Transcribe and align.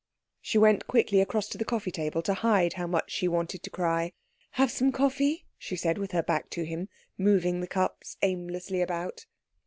She 0.41 0.57
went 0.57 0.87
quickly 0.87 1.21
across 1.21 1.47
to 1.49 1.59
the 1.59 1.63
coffee 1.63 1.91
table 1.91 2.23
to 2.23 2.33
hide 2.33 2.73
how 2.73 2.87
much 2.87 3.11
she 3.11 3.27
wanted 3.27 3.61
to 3.61 3.69
cry. 3.69 4.13
"Have 4.53 4.71
some 4.71 4.91
coffee," 4.91 5.45
she 5.59 5.75
said 5.75 5.99
with 5.99 6.11
her 6.11 6.23
back 6.23 6.49
to 6.57 6.63
him, 6.65 6.89
moving 7.19 7.59
the 7.59 7.67
cups 7.67 8.17
aimlessly 8.23 8.81
about. 8.81 9.27